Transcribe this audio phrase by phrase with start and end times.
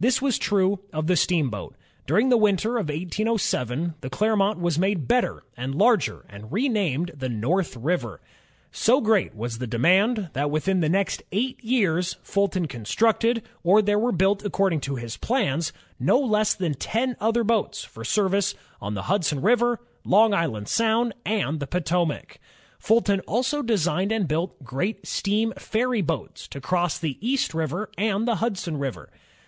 [0.00, 1.76] This was true of the steamboat.
[2.04, 7.28] During the winter, of 1807 the Clermont was made better and larger, and renamed the
[7.28, 8.20] North River,
[8.72, 14.00] So great was the demand, that within the next eight years Fulton constructed, or there
[14.00, 18.94] were built according to his plans, no less than ten other boats for service on
[18.94, 22.38] the Hudson River, Long Island Sound, and the Po tomac.
[22.80, 28.26] Fulton also designed and built great steam ferry boats to cross the East River and
[28.26, 29.12] the Hudson River.